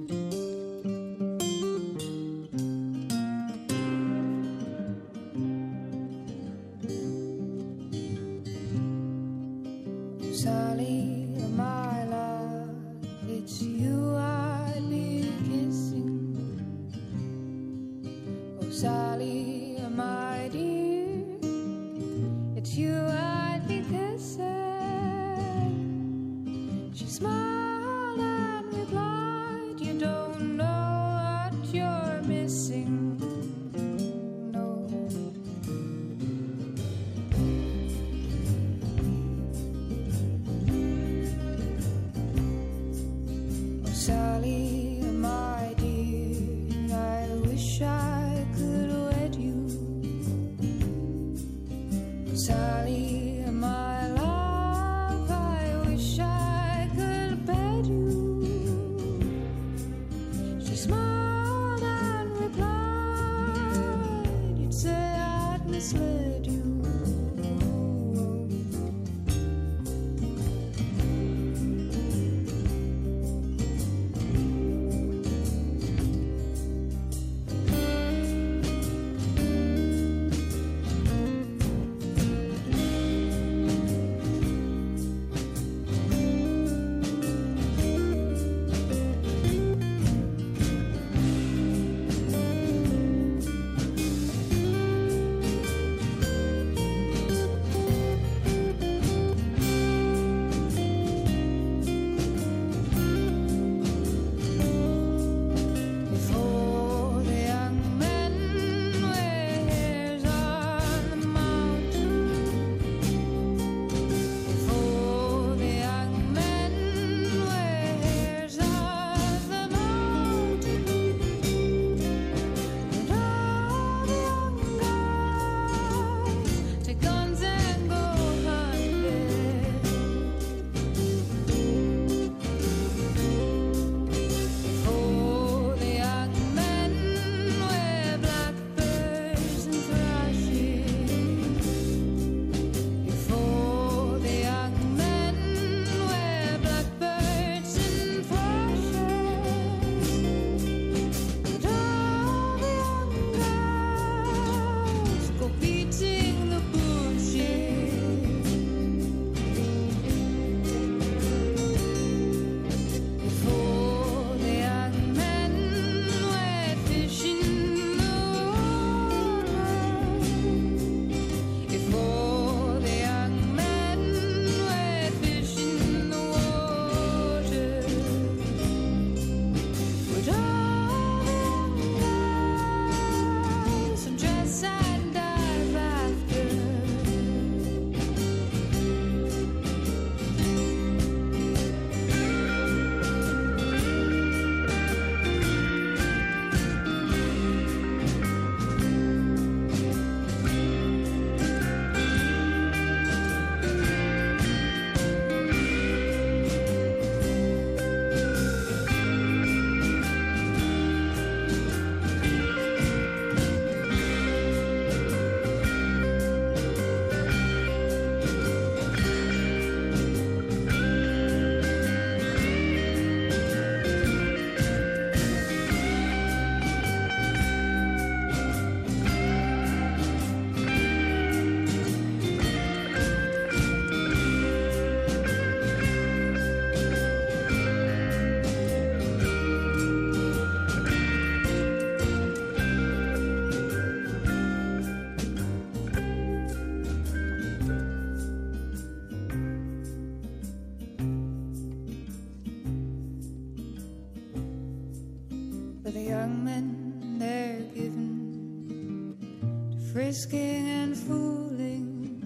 risking 260.16 260.66
and 260.70 260.96
fooling. 260.96 262.22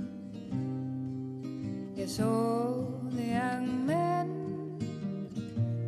Yes, 1.97 2.21
all 2.21 3.03
the 3.11 3.23
young 3.23 3.85
men, 3.85 4.29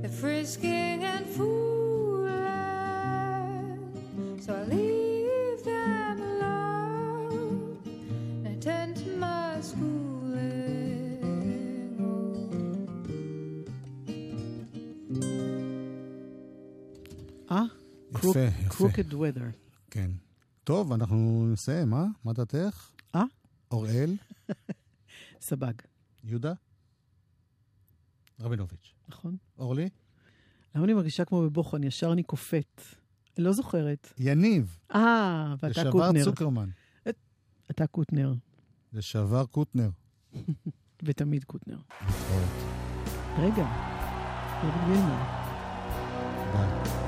they're 0.00 0.10
frisking 0.10 1.04
and 1.04 1.24
fooling. 1.26 2.32
So 4.40 4.52
I 4.52 4.64
leave 4.64 5.62
them 5.62 6.20
alone 6.32 7.78
and 8.44 8.56
attend 8.56 8.96
to 8.96 9.10
my 9.16 9.60
schooling. 9.60 10.82
Oh. 17.48 17.70
Crooked 18.68 19.14
weather. 19.14 19.54
כן. 19.90 20.21
טוב, 20.72 20.92
אנחנו 20.92 21.46
נסיים, 21.52 21.94
אה? 21.94 22.04
מה 22.24 22.32
דעתך? 22.32 22.90
אה? 23.14 23.22
אוראל? 23.70 24.16
סבג. 25.40 25.72
יהודה? 26.24 26.52
רבינוביץ'. 28.40 28.94
נכון. 29.08 29.36
אורלי? 29.58 29.88
למה 30.74 30.84
אני 30.84 30.94
מרגישה 30.94 31.24
כמו 31.24 31.42
בבוחן? 31.42 31.84
ישר 31.84 32.12
אני 32.12 32.22
קופאת. 32.22 32.82
לא 33.38 33.52
זוכרת. 33.52 34.12
יניב. 34.18 34.78
אה, 34.94 35.54
ואתה 35.62 35.90
קוטנר. 35.90 36.10
לשעבר 36.10 36.24
צוקרמן. 36.24 36.68
את... 37.08 37.16
אתה 37.70 37.86
קוטנר. 37.86 38.34
לשעבר 38.92 39.46
קוטנר. 39.46 39.90
ותמיד 41.04 41.44
קוטנר. 41.44 41.78
נכון. 42.02 42.42
רגע, 43.38 43.66
אורלי 44.62 44.86
גילמן. 44.86 45.22
ביי. 46.52 47.01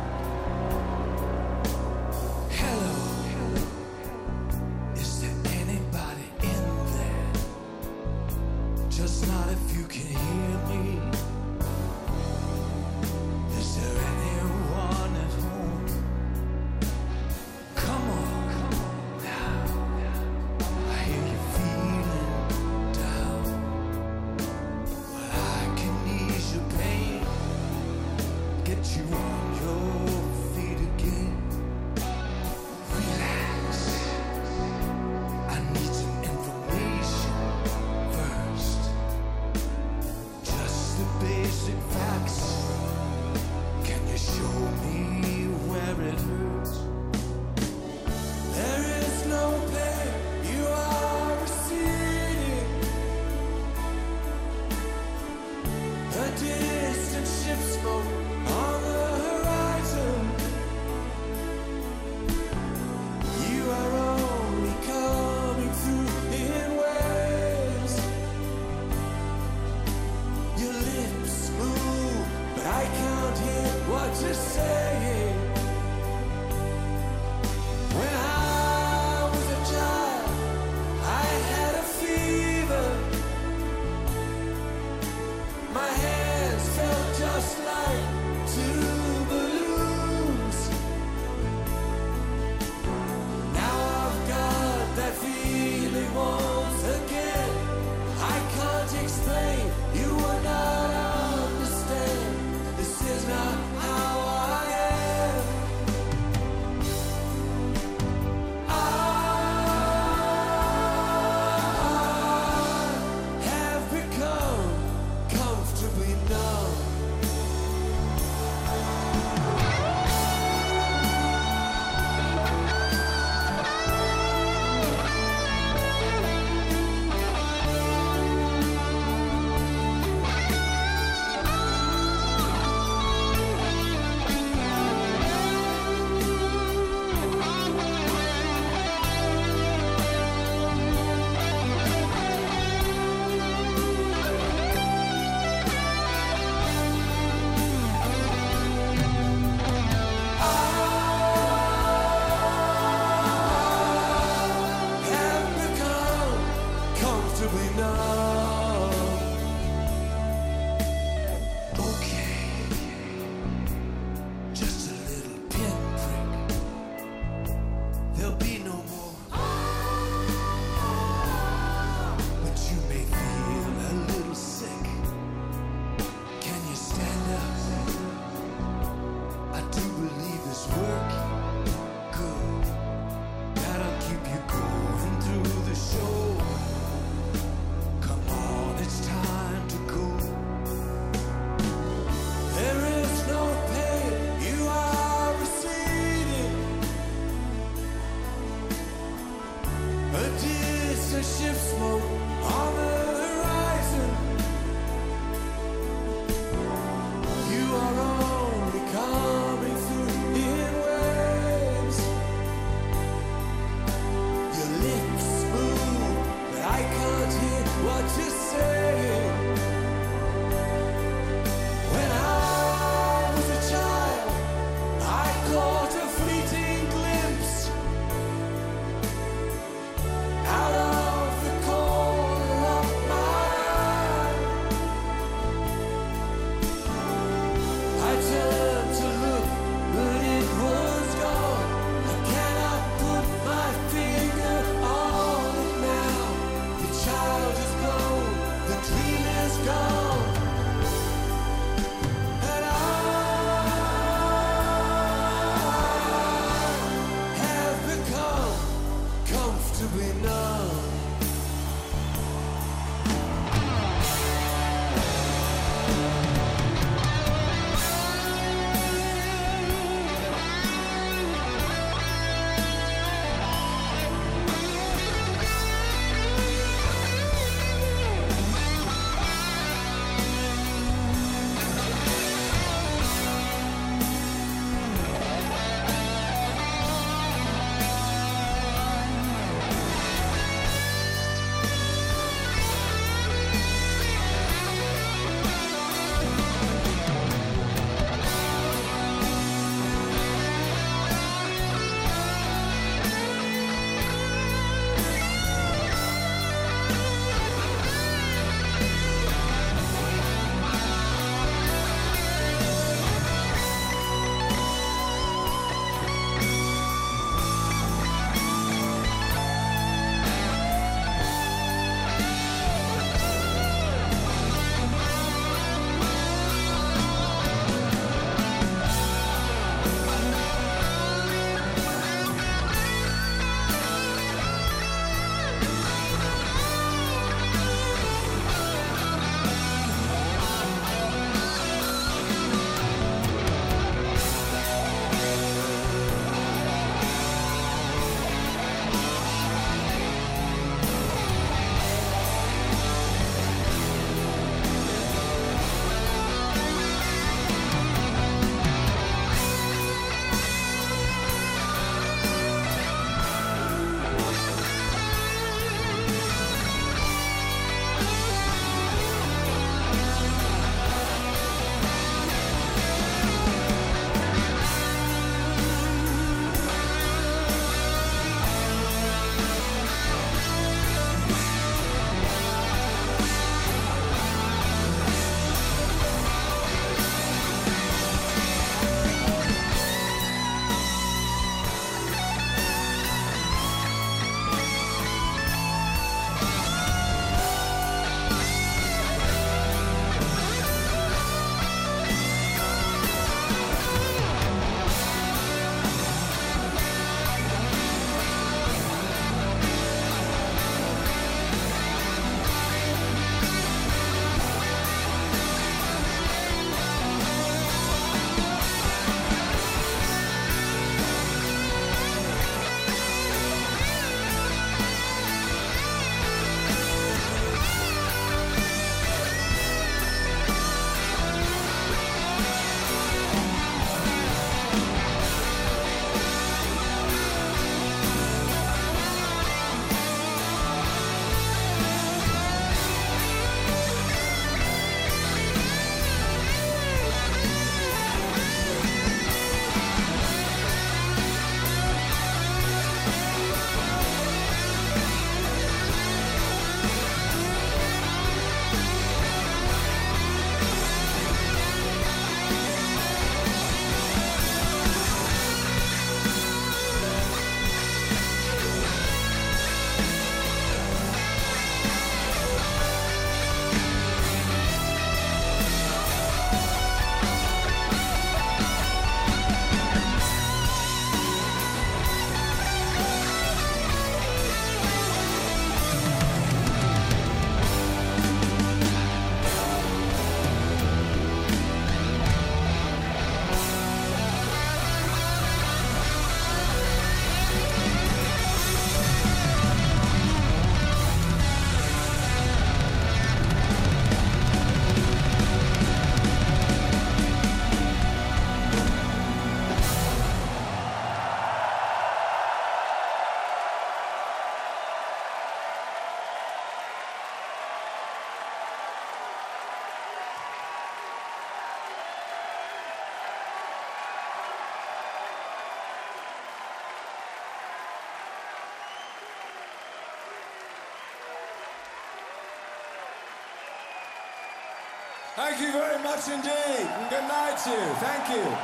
Thank 535.57 535.66
you 535.66 535.72
very 535.72 536.02
much 536.02 536.26
indeed. 536.26 536.50
And 536.50 537.11
good 537.11 537.28
night 537.28 537.57
to 537.62 537.70
you. 537.70 537.94
Thank 538.02 538.28
you. 538.28 538.57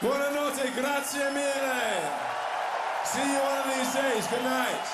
Buonanotte, 0.00 0.72
grazie 0.72 1.30
mille 1.30 1.83
stays. 3.94 4.26
Good 4.26 4.42
night. 4.42 4.93